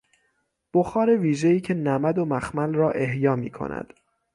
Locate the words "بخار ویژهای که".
0.73-1.73